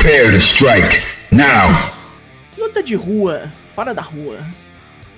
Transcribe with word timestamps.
Prepare 0.00 0.30
to 0.30 0.40
strike. 0.40 1.02
Now. 1.30 1.68
Luta 2.56 2.82
de 2.82 2.94
rua, 2.94 3.52
fora 3.74 3.92
da 3.92 4.00
rua. 4.00 4.38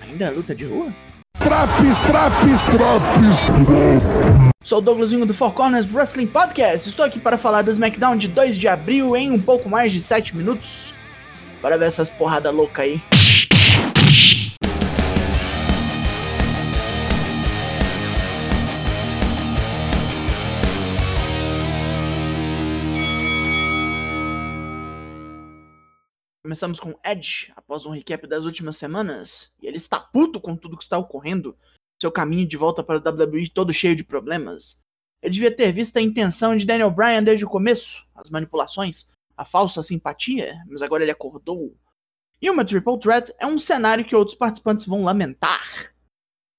Ainda 0.00 0.24
é 0.24 0.30
luta 0.30 0.56
de 0.56 0.64
rua? 0.64 0.88
Traps, 1.38 2.00
traps, 2.00 2.64
traps. 2.64 4.52
Sou 4.64 4.78
o 4.78 4.80
Douglas 4.80 5.12
Vinho 5.12 5.24
do 5.24 5.32
Four 5.32 5.52
Corners 5.52 5.88
Wrestling 5.94 6.26
Podcast. 6.26 6.88
Estou 6.88 7.04
aqui 7.04 7.20
para 7.20 7.38
falar 7.38 7.62
do 7.62 7.70
SmackDown 7.70 8.16
de 8.16 8.26
2 8.26 8.56
de 8.56 8.66
abril 8.66 9.16
em 9.16 9.30
um 9.30 9.40
pouco 9.40 9.68
mais 9.68 9.92
de 9.92 10.00
7 10.00 10.36
minutos. 10.36 10.92
Bora 11.62 11.78
ver 11.78 11.86
essas 11.86 12.10
porrada 12.10 12.50
louca 12.50 12.82
aí. 12.82 13.00
Começamos 26.44 26.80
com 26.80 26.98
Edge, 27.04 27.52
após 27.54 27.86
um 27.86 27.90
recap 27.90 28.26
das 28.26 28.44
últimas 28.44 28.76
semanas, 28.76 29.52
e 29.62 29.66
ele 29.68 29.76
está 29.76 30.00
puto 30.00 30.40
com 30.40 30.56
tudo 30.56 30.76
que 30.76 30.82
está 30.82 30.98
ocorrendo, 30.98 31.56
seu 32.00 32.10
caminho 32.10 32.48
de 32.48 32.56
volta 32.56 32.82
para 32.82 32.98
o 32.98 32.98
WWE 32.98 33.48
todo 33.48 33.72
cheio 33.72 33.94
de 33.94 34.02
problemas. 34.02 34.82
Ele 35.22 35.34
devia 35.34 35.54
ter 35.54 35.70
visto 35.70 35.96
a 35.98 36.02
intenção 36.02 36.56
de 36.56 36.66
Daniel 36.66 36.90
Bryan 36.90 37.22
desde 37.22 37.44
o 37.44 37.48
começo, 37.48 38.04
as 38.12 38.28
manipulações, 38.28 39.08
a 39.36 39.44
falsa 39.44 39.84
simpatia, 39.84 40.60
mas 40.66 40.82
agora 40.82 41.04
ele 41.04 41.12
acordou. 41.12 41.76
E 42.40 42.50
uma 42.50 42.64
Triple 42.64 42.98
Threat 42.98 43.32
é 43.38 43.46
um 43.46 43.56
cenário 43.56 44.04
que 44.04 44.16
outros 44.16 44.36
participantes 44.36 44.84
vão 44.84 45.04
lamentar. 45.04 45.94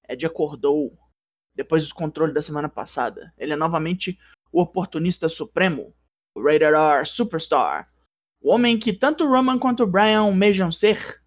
Edge 0.08 0.24
acordou, 0.24 0.98
depois 1.54 1.86
do 1.86 1.94
controle 1.94 2.32
da 2.32 2.40
semana 2.40 2.70
passada. 2.70 3.34
Ele 3.36 3.52
é 3.52 3.56
novamente 3.56 4.18
o 4.50 4.62
oportunista 4.62 5.28
supremo, 5.28 5.94
o 6.34 6.42
Rated 6.42 6.74
R 6.74 7.04
Superstar, 7.04 7.92
o 8.44 8.52
homem 8.52 8.78
que 8.78 8.92
tanto 8.92 9.26
Roman 9.26 9.58
quanto 9.58 9.86
Bryan 9.86 10.20
almejam 10.20 10.70
ser. 10.70 11.22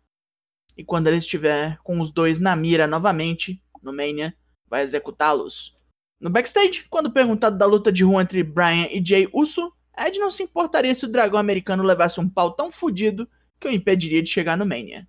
E 0.77 0.83
quando 0.83 1.07
ele 1.07 1.17
estiver 1.17 1.79
com 1.79 1.99
os 1.99 2.11
dois 2.11 2.39
na 2.39 2.55
mira 2.55 2.85
novamente, 2.85 3.59
no 3.81 3.91
Mania, 3.91 4.37
vai 4.69 4.83
executá-los. 4.83 5.75
No 6.21 6.29
backstage, 6.29 6.85
quando 6.91 7.11
perguntado 7.11 7.57
da 7.57 7.65
luta 7.65 7.91
de 7.91 8.03
rua 8.03 8.21
entre 8.21 8.43
Bryan 8.43 8.87
e 8.91 9.03
Jay 9.03 9.27
Uso, 9.33 9.73
Ed 9.97 10.19
não 10.19 10.29
se 10.29 10.43
importaria 10.43 10.93
se 10.93 11.05
o 11.05 11.11
dragão 11.11 11.39
americano 11.39 11.81
levasse 11.81 12.19
um 12.19 12.29
pau 12.29 12.51
tão 12.51 12.71
fudido 12.71 13.27
que 13.59 13.67
o 13.67 13.71
impediria 13.71 14.21
de 14.21 14.29
chegar 14.29 14.55
no 14.55 14.65
Mania. 14.65 15.07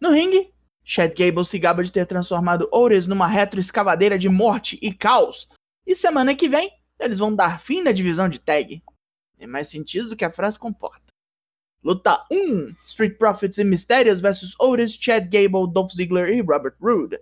No 0.00 0.12
ringue, 0.12 0.52
Chad 0.84 1.12
Gable 1.12 1.44
se 1.44 1.58
gaba 1.58 1.82
de 1.82 1.90
ter 1.90 2.06
transformado 2.06 2.68
Otis 2.72 3.08
numa 3.08 3.26
retroescavadeira 3.26 4.16
de 4.16 4.28
morte 4.28 4.78
e 4.80 4.94
caos, 4.94 5.48
e 5.84 5.96
semana 5.96 6.36
que 6.36 6.48
vem 6.48 6.70
eles 7.00 7.18
vão 7.18 7.34
dar 7.34 7.58
fim 7.58 7.82
na 7.82 7.90
divisão 7.90 8.28
de 8.28 8.38
tag. 8.38 8.80
Tem 9.36 9.48
mais 9.48 9.66
sentido 9.66 10.10
do 10.10 10.16
que 10.16 10.24
a 10.24 10.30
frase 10.30 10.56
comporta. 10.56 11.07
Luta 11.88 12.22
1: 12.30 12.74
Street 12.84 13.16
Profits 13.16 13.56
e 13.56 13.64
Mistérios 13.64 14.20
vs 14.20 14.54
Otis, 14.60 14.92
Chad 15.00 15.24
Gable, 15.24 15.72
Dolph 15.72 15.90
Ziggler 15.90 16.28
e 16.28 16.42
Robert 16.42 16.74
Roode. 16.78 17.18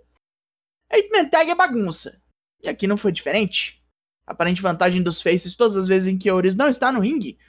Eight-Man 0.91 1.29
Tag 1.29 1.49
é 1.49 1.55
bagunça. 1.55 2.21
E 2.61 2.67
aqui 2.67 2.85
não 2.85 2.97
foi 2.97 3.13
diferente. 3.13 3.81
Aparente 4.25 4.61
vantagem 4.61 5.01
dos 5.01 5.21
Faces 5.21 5.55
todas 5.55 5.77
as 5.77 5.87
vezes 5.87 6.13
em 6.13 6.17
que 6.17 6.29
Otis 6.29 6.53
não 6.53 6.67
está 6.67 6.91
no 6.91 6.99
ringue. 6.99 7.39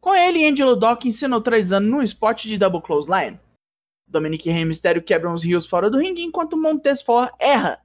Com 0.00 0.14
ele 0.14 0.48
Angelo 0.48 0.76
Dawkins 0.76 1.18
se 1.18 1.28
neutralizando 1.28 1.90
num 1.90 2.00
spot 2.00 2.44
de 2.44 2.56
Double 2.56 2.80
Clothesline. 2.80 3.38
Dominic 4.08 4.48
Rey 4.48 4.62
e 4.62 4.64
Mistério 4.64 5.02
quebram 5.02 5.34
os 5.34 5.44
rios 5.44 5.66
fora 5.66 5.90
do 5.90 5.98
ringue 5.98 6.22
enquanto 6.22 6.56
Montez 6.56 7.02
Ford 7.02 7.30
erra 7.38 7.84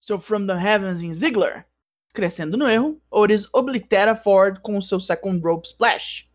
seu 0.00 0.20
From 0.20 0.46
the 0.46 0.52
Heavens 0.52 1.02
em 1.02 1.12
Ziggler. 1.12 1.66
Crescendo 2.14 2.56
no 2.56 2.68
erro, 2.68 3.02
Otis 3.10 3.52
oblitera 3.52 4.14
Ford 4.14 4.60
com 4.60 4.78
o 4.78 4.82
seu 4.82 5.00
Second 5.00 5.42
Rope 5.42 5.66
Splash. 5.66 6.30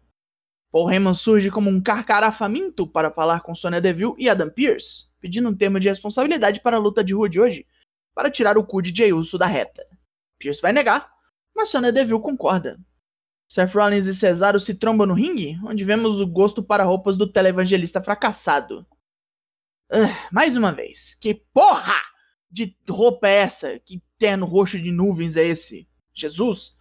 Paul 0.78 0.92
Heyman 0.92 1.16
surge 1.16 1.50
como 1.50 1.72
um 1.72 1.81
carcará 1.81 2.31
faminto 2.31 2.86
para 2.86 3.09
falar 3.09 3.39
com 3.39 3.56
Sonya 3.56 3.81
Deville 3.81 4.14
e 4.16 4.30
Adam 4.30 4.47
Pearce, 4.47 5.08
pedindo 5.19 5.50
um 5.50 5.56
termo 5.56 5.80
de 5.80 5.89
responsabilidade 5.89 6.61
para 6.61 6.78
a 6.78 6.80
luta 6.80 7.03
de 7.03 7.16
rua 7.16 7.28
de 7.28 7.39
hoje, 7.39 7.66
para 8.14 8.30
tirar 8.30 8.59
o 8.59 8.64
cu 8.64 8.80
de 8.80 8.95
Jey 8.95 9.12
Uso 9.12 9.40
da 9.40 9.47
reta. 9.47 9.84
Pearce 10.38 10.62
vai 10.62 10.72
negar, 10.72 11.12
mas 11.56 11.69
Sonya 11.69 11.91
Deville 11.91 12.22
concorda. 12.22 12.79
Seth 13.47 13.74
Rollins 13.74 14.06
e 14.06 14.13
Cesaro 14.13 14.59
se 14.59 14.75
trombam 14.75 15.07
no 15.07 15.16
ringue, 15.16 15.59
onde 15.66 15.84
vemos 15.84 16.22
o 16.22 16.28
gosto 16.28 16.62
para 16.62 16.84
roupas 16.84 17.18
do 17.18 17.25
televangelista 17.25 18.00
fracassado. 18.00 18.85
Uh, 19.91 20.13
mais 20.31 20.56
uma 20.56 20.72
vez, 20.72 21.18
que 21.19 21.34
porra 21.51 22.00
de 22.51 22.78
roupa 22.88 23.28
é 23.28 23.38
essa? 23.38 23.80
Que 23.80 24.00
terno 24.19 24.46
roxo 24.46 24.80
de 24.80 24.91
nuvens 24.91 25.38
é 25.38 25.44
esse? 25.44 25.88
Jesus? 26.13 26.76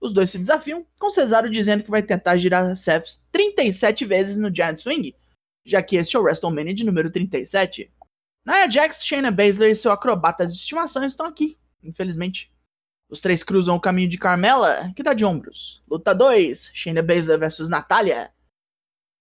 Os 0.00 0.12
dois 0.12 0.30
se 0.30 0.38
desafiam, 0.38 0.86
com 0.98 1.10
Cesaro 1.10 1.50
dizendo 1.50 1.82
que 1.82 1.90
vai 1.90 2.02
tentar 2.02 2.36
girar 2.36 2.76
Seth 2.76 3.22
37 3.32 4.04
vezes 4.04 4.36
no 4.36 4.54
Giant 4.54 4.78
Swing, 4.78 5.14
já 5.64 5.82
que 5.82 5.96
este 5.96 6.16
é 6.16 6.18
o 6.18 6.22
WrestleMania 6.22 6.74
de 6.74 6.84
número 6.84 7.10
37. 7.10 7.90
Nia 8.46 8.70
Jax, 8.70 9.04
Shayna 9.04 9.30
Baszler 9.30 9.70
e 9.70 9.74
seu 9.74 9.90
acrobata 9.90 10.46
de 10.46 10.52
estimação 10.52 11.04
estão 11.04 11.26
aqui, 11.26 11.58
infelizmente. 11.82 12.52
Os 13.08 13.20
três 13.20 13.42
cruzam 13.42 13.76
o 13.76 13.80
caminho 13.80 14.08
de 14.08 14.18
Carmela, 14.18 14.92
que 14.94 15.02
dá 15.02 15.14
de 15.14 15.24
ombros. 15.24 15.82
Luta 15.88 16.14
2, 16.14 16.70
Shayna 16.72 17.02
Baszler 17.02 17.38
versus 17.38 17.68
Natália. 17.68 18.32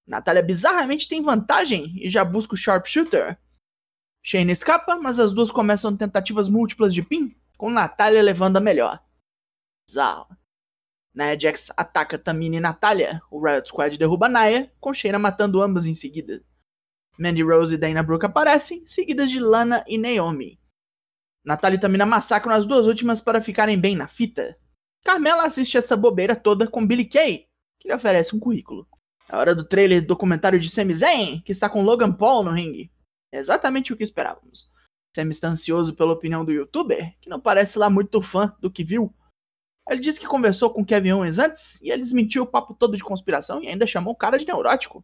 Natália 0.05 0.43
bizarramente 0.43 1.07
tem 1.07 1.21
vantagem 1.21 1.91
e 1.95 2.09
já 2.09 2.23
busca 2.23 2.53
o 2.53 2.57
Sharpshooter. 2.57 3.39
Shayna 4.23 4.51
escapa, 4.51 4.97
mas 4.97 5.19
as 5.19 5.31
duas 5.31 5.51
começam 5.51 5.95
tentativas 5.95 6.49
múltiplas 6.49 6.93
de 6.93 7.01
pin, 7.01 7.35
com 7.57 7.69
Natália 7.69 8.21
levando 8.21 8.57
a 8.57 8.61
melhor. 8.61 9.03
Bizarro. 9.87 10.27
Nia 11.15 11.39
Jax 11.39 11.71
ataca 11.77 12.19
Tamina 12.19 12.57
e 12.57 12.59
Natália. 12.59 13.21
O 13.31 13.41
Riot 13.41 13.69
Squad 13.69 13.97
derruba 13.97 14.27
Naya, 14.27 14.69
com 14.81 14.93
Shayna 14.93 15.17
matando 15.17 15.61
ambas 15.61 15.85
em 15.85 15.93
seguida. 15.93 16.43
Mandy 17.17 17.41
Rose 17.41 17.75
e 17.75 17.77
Dana 17.77 18.03
Brooke 18.03 18.25
aparecem, 18.25 18.85
seguidas 18.85 19.31
de 19.31 19.39
Lana 19.39 19.83
e 19.87 19.97
Naomi. 19.97 20.59
Natália 21.45 21.77
e 21.77 21.79
Tamina 21.79 22.05
massacram 22.05 22.53
as 22.53 22.65
duas 22.65 22.85
últimas 22.85 23.21
para 23.21 23.41
ficarem 23.41 23.79
bem 23.79 23.95
na 23.95 24.07
fita. 24.07 24.57
Carmela 25.05 25.45
assiste 25.45 25.77
essa 25.77 25.95
bobeira 25.95 26.35
toda 26.35 26.67
com 26.67 26.85
Billy 26.85 27.05
Kay, 27.05 27.47
que 27.79 27.87
lhe 27.87 27.93
oferece 27.93 28.35
um 28.35 28.39
currículo. 28.39 28.85
É 29.31 29.37
hora 29.37 29.55
do 29.55 29.63
trailer 29.63 30.01
do 30.01 30.07
documentário 30.07 30.59
de 30.59 30.69
Sami 30.69 30.93
Zayn, 30.93 31.41
que 31.41 31.51
está 31.51 31.69
com 31.69 31.83
Logan 31.83 32.11
Paul 32.11 32.43
no 32.43 32.51
ringue. 32.51 32.91
É 33.31 33.37
exatamente 33.37 33.93
o 33.93 33.97
que 33.97 34.03
esperávamos. 34.03 34.69
Sami 35.15 35.31
está 35.31 35.47
ansioso 35.47 35.95
pela 35.95 36.11
opinião 36.11 36.43
do 36.43 36.51
youtuber, 36.51 37.15
que 37.21 37.29
não 37.29 37.39
parece 37.39 37.79
lá 37.79 37.89
muito 37.89 38.21
fã 38.21 38.53
do 38.59 38.69
que 38.69 38.83
viu. 38.83 39.15
Ele 39.89 39.99
disse 39.99 40.19
que 40.19 40.27
conversou 40.27 40.69
com 40.69 40.83
Kevin 40.83 41.11
Owens 41.11 41.37
antes 41.37 41.79
e 41.81 41.91
ele 41.91 42.01
desmentiu 42.01 42.43
o 42.43 42.47
papo 42.47 42.73
todo 42.73 42.97
de 42.97 43.03
conspiração 43.03 43.61
e 43.61 43.67
ainda 43.67 43.85
chamou 43.85 44.13
o 44.13 44.17
cara 44.17 44.37
de 44.37 44.45
neurótico. 44.45 45.03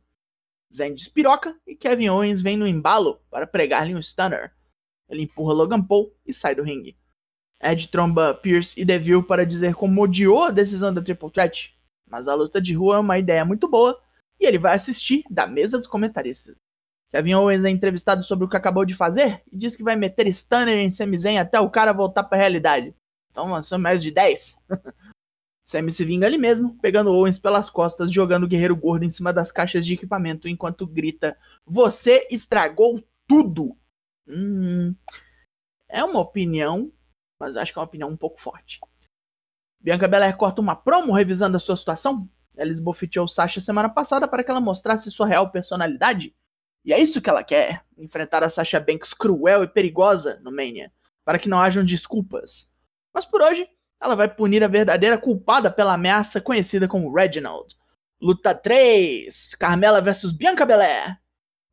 Zayn 0.73 0.95
despiroca 0.95 1.55
e 1.67 1.75
Kevin 1.75 2.09
Owens 2.09 2.41
vem 2.41 2.57
no 2.57 2.67
embalo 2.67 3.21
para 3.29 3.45
pregar-lhe 3.45 3.93
um 3.93 4.01
stunner. 4.01 4.53
Ele 5.07 5.23
empurra 5.23 5.53
Logan 5.53 5.81
Paul 5.81 6.11
e 6.25 6.33
sai 6.33 6.55
do 6.55 6.63
ringue. 6.63 6.97
Ed 7.61 7.89
tromba 7.89 8.33
Pierce 8.33 8.79
e 8.79 8.83
Deville 8.83 9.21
para 9.21 9.45
dizer 9.45 9.75
como 9.75 10.01
odiou 10.01 10.45
a 10.45 10.51
decisão 10.51 10.91
da 10.91 11.01
Triple 11.01 11.29
Threat, 11.29 11.77
mas 12.07 12.27
a 12.27 12.33
luta 12.33 12.59
de 12.59 12.73
rua 12.73 12.95
é 12.95 12.99
uma 12.99 13.19
ideia 13.19 13.45
muito 13.45 13.67
boa 13.67 14.01
e 14.39 14.47
ele 14.47 14.57
vai 14.57 14.75
assistir 14.75 15.23
da 15.29 15.45
mesa 15.45 15.77
dos 15.77 15.87
comentaristas. 15.87 16.55
Kevin 17.11 17.35
Owens 17.35 17.65
é 17.65 17.69
entrevistado 17.69 18.23
sobre 18.23 18.45
o 18.45 18.49
que 18.49 18.57
acabou 18.57 18.85
de 18.85 18.95
fazer 18.95 19.43
e 19.51 19.57
diz 19.57 19.75
que 19.75 19.83
vai 19.83 19.95
meter 19.95 20.25
stunner 20.27 20.77
em 20.77 20.89
Sami 20.89 21.17
Zayn 21.17 21.37
até 21.37 21.59
o 21.59 21.69
cara 21.69 21.91
voltar 21.91 22.23
para 22.23 22.37
a 22.37 22.41
realidade. 22.41 22.95
Então 23.31 23.63
são 23.63 23.79
mais 23.79 24.03
de 24.03 24.11
10. 24.11 24.57
Sammy 25.65 25.91
se 25.91 26.03
vinga 26.03 26.27
ali 26.27 26.37
mesmo, 26.37 26.77
pegando 26.81 27.11
Owens 27.11 27.39
pelas 27.39 27.69
costas, 27.69 28.11
jogando 28.11 28.43
o 28.43 28.47
guerreiro 28.47 28.75
gordo 28.75 29.05
em 29.05 29.09
cima 29.09 29.31
das 29.31 29.51
caixas 29.51 29.85
de 29.85 29.93
equipamento 29.93 30.49
enquanto 30.49 30.85
grita: 30.85 31.37
Você 31.65 32.27
estragou 32.29 33.01
tudo! 33.27 33.77
Hum, 34.27 34.93
é 35.87 36.03
uma 36.03 36.19
opinião, 36.19 36.91
mas 37.39 37.55
acho 37.55 37.71
que 37.71 37.79
é 37.79 37.81
uma 37.81 37.85
opinião 37.85 38.09
um 38.09 38.17
pouco 38.17 38.39
forte. 38.39 38.79
Bianca 39.79 40.07
Belair 40.07 40.35
corta 40.37 40.61
uma 40.61 40.75
promo 40.75 41.13
revisando 41.13 41.57
a 41.57 41.59
sua 41.59 41.75
situação. 41.75 42.29
Ela 42.57 42.69
esbofeteou 42.69 43.27
Sasha 43.27 43.59
semana 43.61 43.89
passada 43.89 44.27
para 44.27 44.43
que 44.43 44.51
ela 44.51 44.61
mostrasse 44.61 45.09
sua 45.09 45.25
real 45.25 45.49
personalidade. 45.51 46.35
E 46.83 46.93
é 46.93 46.99
isso 46.99 47.21
que 47.21 47.29
ela 47.29 47.43
quer: 47.43 47.83
enfrentar 47.97 48.43
a 48.43 48.49
Sasha 48.49 48.79
Banks 48.79 49.13
cruel 49.13 49.63
e 49.63 49.67
perigosa 49.67 50.39
no 50.43 50.51
Mania, 50.51 50.91
para 51.23 51.39
que 51.39 51.49
não 51.49 51.59
hajam 51.59 51.83
desculpas. 51.83 52.70
Mas 53.13 53.25
por 53.25 53.41
hoje, 53.41 53.67
ela 54.01 54.15
vai 54.15 54.27
punir 54.27 54.63
a 54.63 54.67
verdadeira 54.67 55.17
culpada 55.17 55.69
pela 55.69 55.93
ameaça 55.93 56.41
conhecida 56.41 56.87
como 56.87 57.13
Reginald. 57.13 57.75
Luta 58.19 58.53
3: 58.53 59.55
Carmela 59.55 60.01
versus 60.01 60.31
Bianca 60.31 60.65
Belair. 60.65 61.19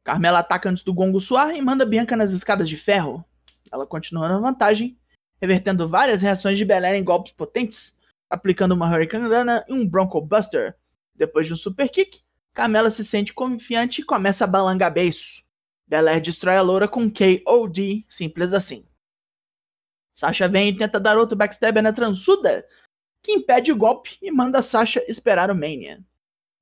Carmela 0.05 0.39
ataca 0.39 0.71
antes 0.71 0.83
do 0.83 0.95
gongo 0.95 1.21
suar 1.21 1.55
e 1.55 1.61
manda 1.61 1.85
Bianca 1.85 2.17
nas 2.17 2.31
escadas 2.31 2.69
de 2.69 2.77
ferro. 2.77 3.25
Ela 3.71 3.87
continua 3.87 4.29
na 4.29 4.39
vantagem, 4.39 4.99
revertendo 5.41 5.89
várias 5.89 6.23
reações 6.23 6.57
de 6.57 6.65
Belair 6.65 6.97
em 6.97 7.05
golpes 7.05 7.33
potentes, 7.33 7.97
aplicando 8.31 8.73
uma 8.73 8.89
Hurricane 8.89 9.29
Rana 9.29 9.65
e 9.69 9.75
um 9.75 9.87
Bronco 9.87 10.21
Buster. 10.21 10.75
Depois 11.15 11.47
de 11.47 11.53
um 11.53 11.57
super 11.57 11.89
kick, 11.91 12.21
Carmela 12.55 12.91
se 12.91 13.05
sente 13.05 13.33
confiante 13.33 14.01
e 14.01 14.05
começa 14.05 14.45
a 14.45 14.47
balangar 14.49 14.93
beiço. 14.93 15.43
Belair 15.87 16.21
destrói 16.21 16.57
a 16.57 16.63
loura 16.63 16.89
com 16.89 17.11
KOD, 17.11 18.05
simples 18.09 18.53
assim. 18.53 18.85
Sasha 20.19 20.49
vem 20.49 20.71
e 20.71 20.77
tenta 20.77 20.99
dar 20.99 21.17
outro 21.17 21.37
backstabber 21.37 21.81
na 21.81 21.93
transuda, 21.93 22.67
que 23.23 23.31
impede 23.31 23.71
o 23.71 23.77
golpe 23.77 24.19
e 24.21 24.33
manda 24.33 24.61
Sasha 24.63 25.01
esperar 25.07 25.49
o 25.49 25.55
Mania. 25.55 26.05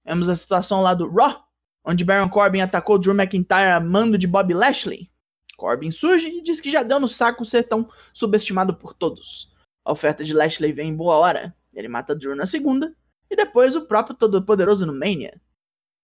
Vemos 0.05 0.29
a 0.29 0.35
situação 0.35 0.83
lá 0.83 0.93
do 0.93 1.11
Raw, 1.11 1.43
onde 1.83 2.05
Baron 2.05 2.29
Corbin 2.29 2.61
atacou 2.61 2.99
Drew 2.99 3.15
McIntyre 3.15 3.71
a 3.71 3.81
mando 3.81 4.19
de 4.19 4.27
Bob 4.27 4.53
Lashley. 4.53 5.11
Corbin 5.57 5.91
surge 5.91 6.29
e 6.29 6.43
diz 6.43 6.61
que 6.61 6.71
já 6.71 6.83
deu 6.83 7.01
no 7.01 7.09
saco 7.09 7.47
ser 7.47 7.63
tão 7.63 7.91
subestimado 8.13 8.77
por 8.77 8.93
todos. 8.93 9.51
A 9.83 9.91
oferta 9.91 10.23
de 10.23 10.35
Lashley 10.35 10.71
vem 10.71 10.91
em 10.91 10.95
boa 10.95 11.17
hora. 11.17 11.57
Ele 11.73 11.89
mata 11.89 12.15
Drew 12.15 12.37
na 12.37 12.45
segunda, 12.45 12.95
e 13.31 13.35
depois 13.35 13.75
o 13.75 13.87
próprio 13.87 14.15
Todo-Poderoso 14.15 14.85
no 14.85 14.93
Mania. 14.93 15.41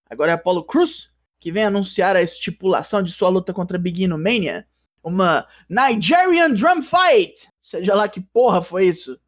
Agora 0.09 0.31
é 0.31 0.33
Apollo 0.33 0.63
Cruz, 0.63 1.11
que 1.39 1.51
vem 1.51 1.65
anunciar 1.65 2.15
a 2.15 2.21
estipulação 2.23 3.03
de 3.03 3.11
sua 3.11 3.29
luta 3.29 3.53
contra 3.53 3.77
Big 3.77 4.05
E 4.05 4.07
no 4.07 4.17
Mania. 4.17 4.67
Uma 5.03 5.45
Nigerian 5.69 6.51
Drum 6.51 6.81
Fight! 6.81 7.49
Seja 7.61 7.93
lá 7.93 8.07
que 8.07 8.21
porra 8.21 8.61
foi 8.61 8.87
isso. 8.87 9.19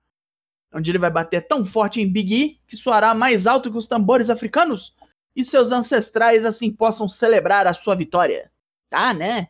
Onde 0.73 0.91
ele 0.91 0.97
vai 0.97 1.11
bater 1.11 1.45
tão 1.47 1.65
forte 1.65 2.01
em 2.01 2.11
Big 2.11 2.33
E 2.33 2.61
que 2.67 2.77
soará 2.77 3.13
mais 3.13 3.45
alto 3.45 3.69
que 3.69 3.77
os 3.77 3.87
tambores 3.87 4.29
africanos 4.29 4.95
e 5.35 5.43
seus 5.43 5.71
ancestrais 5.71 6.45
assim 6.45 6.71
possam 6.71 7.07
celebrar 7.07 7.67
a 7.67 7.73
sua 7.73 7.95
vitória. 7.95 8.51
Tá, 8.89 9.13
né? 9.13 9.49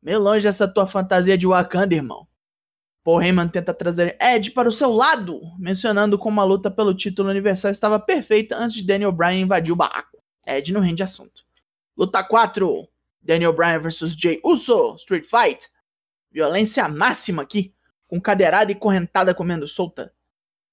Meio 0.00 0.20
longe 0.20 0.46
essa 0.46 0.68
tua 0.68 0.86
fantasia 0.86 1.36
de 1.36 1.46
Wakanda, 1.46 1.94
irmão. 1.94 2.28
Paul 3.02 3.22
Heyman 3.22 3.48
tenta 3.48 3.72
trazer 3.72 4.16
Edge 4.20 4.50
para 4.50 4.68
o 4.68 4.72
seu 4.72 4.92
lado, 4.92 5.40
mencionando 5.58 6.18
como 6.18 6.40
a 6.40 6.44
luta 6.44 6.70
pelo 6.70 6.94
título 6.94 7.30
universal 7.30 7.70
estava 7.70 8.00
perfeita 8.00 8.56
antes 8.56 8.78
de 8.78 8.86
Daniel 8.86 9.12
Bryan 9.12 9.40
invadir 9.40 9.72
o 9.72 9.76
barraco. 9.76 10.18
Edge 10.44 10.72
não 10.72 10.80
rende 10.80 11.02
assunto. 11.02 11.44
Luta 11.96 12.22
4. 12.22 12.88
Daniel 13.26 13.52
Bryan 13.52 13.80
vs 13.80 14.14
Jay 14.16 14.40
Uso, 14.44 14.94
Street 14.94 15.24
Fight. 15.24 15.68
Violência 16.30 16.88
máxima 16.88 17.42
aqui, 17.42 17.74
com 18.06 18.20
cadeirada 18.20 18.70
e 18.70 18.74
correntada 18.74 19.34
comendo 19.34 19.66
solta. 19.66 20.14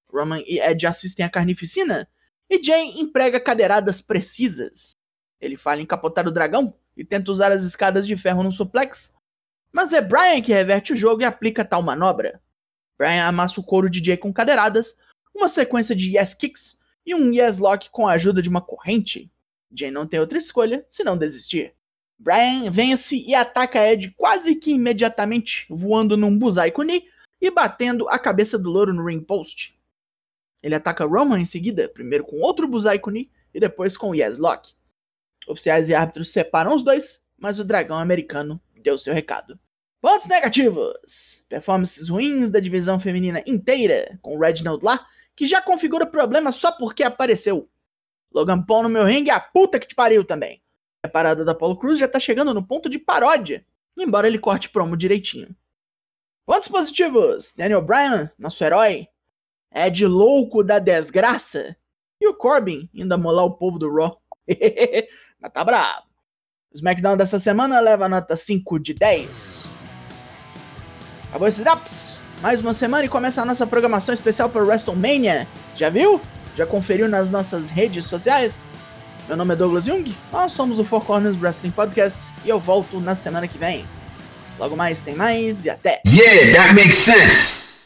Roman 0.08 0.40
e 0.46 0.60
Edge 0.60 0.86
assistem 0.86 1.26
a 1.26 1.28
carnificina, 1.28 2.08
e 2.48 2.62
Jay 2.62 3.00
emprega 3.00 3.40
cadeiradas 3.40 4.00
precisas. 4.00 4.92
Ele 5.40 5.56
fala 5.56 5.80
em 5.80 5.86
capotar 5.86 6.28
o 6.28 6.30
dragão 6.30 6.72
e 6.96 7.04
tenta 7.04 7.32
usar 7.32 7.50
as 7.50 7.64
escadas 7.64 8.06
de 8.06 8.16
ferro 8.16 8.44
no 8.44 8.52
suplex, 8.52 9.12
mas 9.72 9.92
é 9.92 10.00
Brian 10.00 10.40
que 10.40 10.52
reverte 10.52 10.92
o 10.92 10.96
jogo 10.96 11.22
e 11.22 11.24
aplica 11.24 11.64
tal 11.64 11.82
manobra. 11.82 12.40
Brian 12.96 13.26
amassa 13.26 13.60
o 13.60 13.64
couro 13.64 13.90
de 13.90 14.04
Jay 14.04 14.16
com 14.16 14.32
cadeiradas, 14.32 14.96
uma 15.34 15.48
sequência 15.48 15.96
de 15.96 16.16
yes 16.16 16.34
kicks 16.34 16.78
e 17.04 17.16
um 17.16 17.32
yes 17.32 17.58
lock 17.58 17.90
com 17.90 18.06
a 18.06 18.12
ajuda 18.12 18.40
de 18.40 18.48
uma 18.48 18.60
corrente. 18.60 19.28
Jay 19.76 19.90
não 19.90 20.06
tem 20.06 20.20
outra 20.20 20.38
escolha 20.38 20.86
senão 20.88 21.18
desistir. 21.18 21.74
Brian 22.24 22.70
vence 22.70 23.16
e 23.18 23.34
ataca 23.34 23.86
Ed 23.86 24.10
quase 24.16 24.54
que 24.54 24.70
imediatamente, 24.70 25.66
voando 25.68 26.16
num 26.16 26.38
Buzai 26.38 26.70
Kuni 26.70 27.04
e 27.38 27.50
batendo 27.50 28.08
a 28.08 28.18
cabeça 28.18 28.58
do 28.58 28.70
louro 28.70 28.94
no 28.94 29.04
ring 29.04 29.20
post. 29.20 29.78
Ele 30.62 30.74
ataca 30.74 31.04
Roman 31.04 31.38
em 31.38 31.44
seguida, 31.44 31.86
primeiro 31.86 32.24
com 32.24 32.40
outro 32.40 32.66
Buzai 32.66 32.98
Kuni 32.98 33.30
e 33.52 33.60
depois 33.60 33.94
com 33.94 34.08
o 34.08 34.14
Yes 34.14 34.38
Lock. 34.38 34.72
Oficiais 35.46 35.90
e 35.90 35.94
árbitros 35.94 36.30
separam 36.30 36.74
os 36.74 36.82
dois, 36.82 37.20
mas 37.36 37.58
o 37.58 37.64
dragão 37.64 37.98
americano 37.98 38.58
deu 38.82 38.96
seu 38.96 39.12
recado. 39.12 39.60
Pontos 40.00 40.26
negativos: 40.26 41.44
performances 41.46 42.08
ruins 42.08 42.50
da 42.50 42.58
divisão 42.58 42.98
feminina 42.98 43.44
inteira, 43.46 44.18
com 44.22 44.34
o 44.34 44.40
Reginald 44.40 44.82
lá, 44.82 45.06
que 45.36 45.46
já 45.46 45.60
configura 45.60 46.06
problema 46.06 46.50
só 46.50 46.72
porque 46.72 47.02
apareceu. 47.02 47.68
Logan 48.32 48.62
Paul 48.62 48.84
no 48.84 48.88
meu 48.88 49.04
ringue 49.04 49.28
é 49.28 49.34
a 49.34 49.40
puta 49.40 49.78
que 49.78 49.86
te 49.86 49.94
pariu 49.94 50.24
também. 50.24 50.63
A 51.04 51.08
parada 51.08 51.44
da 51.44 51.52
Apollo 51.52 51.76
Cruz 51.76 51.98
já 51.98 52.08
tá 52.08 52.18
chegando 52.18 52.54
no 52.54 52.66
ponto 52.66 52.88
de 52.88 52.98
paródia, 52.98 53.62
embora 53.94 54.26
ele 54.26 54.38
corte 54.38 54.70
promo 54.70 54.96
direitinho. 54.96 55.54
Pontos 56.46 56.70
positivos: 56.70 57.52
Daniel 57.54 57.82
Bryan, 57.82 58.30
nosso 58.38 58.64
herói, 58.64 59.06
é 59.70 59.90
de 59.90 60.06
louco 60.06 60.64
da 60.64 60.78
desgraça, 60.78 61.76
e 62.18 62.26
o 62.26 62.34
Corbin 62.34 62.88
indo 62.94 63.18
molar 63.18 63.44
o 63.44 63.52
povo 63.52 63.78
do 63.78 63.94
Raw. 63.94 64.18
Mas 65.38 65.52
tá 65.52 65.62
brabo. 65.62 66.06
O 66.72 66.74
SmackDown 66.74 67.18
dessa 67.18 67.38
semana 67.38 67.80
leva 67.80 68.08
nota 68.08 68.34
5 68.34 68.78
de 68.78 68.94
10. 68.94 69.66
Acabou 71.28 71.46
esse 71.46 71.62
Drops. 71.62 72.18
Mais 72.40 72.62
uma 72.62 72.72
semana 72.72 73.04
e 73.04 73.10
começa 73.10 73.42
a 73.42 73.44
nossa 73.44 73.66
programação 73.66 74.14
especial 74.14 74.48
para 74.48 74.64
WrestleMania. 74.64 75.46
Já 75.76 75.90
viu? 75.90 76.18
Já 76.56 76.64
conferiu 76.64 77.10
nas 77.10 77.28
nossas 77.28 77.68
redes 77.68 78.06
sociais? 78.06 78.58
Meu 79.26 79.38
nome 79.38 79.54
é 79.54 79.56
Douglas 79.56 79.86
Jung, 79.86 80.14
nós 80.30 80.52
somos 80.52 80.78
o 80.78 80.84
Four 80.84 81.02
Corners 81.02 81.34
Wrestling 81.40 81.70
Podcast 81.70 82.30
e 82.44 82.50
eu 82.50 82.60
volto 82.60 83.00
na 83.00 83.14
semana 83.14 83.48
que 83.48 83.56
vem. 83.56 83.86
Logo 84.58 84.76
mais 84.76 85.00
tem 85.00 85.14
mais 85.14 85.64
e 85.64 85.70
até! 85.70 86.02
Yeah, 86.06 86.52
that 86.52 86.74
makes 86.74 86.96
sense. 86.96 87.63